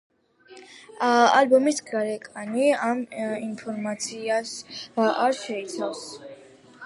[1.07, 4.57] ალბომის გარეკანი ამ ინფორმაციას
[5.09, 6.05] არ შეიცავს.